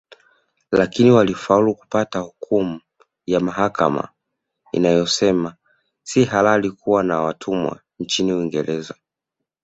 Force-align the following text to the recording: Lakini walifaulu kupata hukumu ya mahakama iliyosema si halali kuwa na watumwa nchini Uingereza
Lakini 0.71 1.11
walifaulu 1.11 1.75
kupata 1.75 2.19
hukumu 2.19 2.81
ya 3.25 3.39
mahakama 3.39 4.09
iliyosema 4.71 5.55
si 6.03 6.25
halali 6.25 6.71
kuwa 6.71 7.03
na 7.03 7.21
watumwa 7.21 7.79
nchini 7.99 8.33
Uingereza 8.33 8.95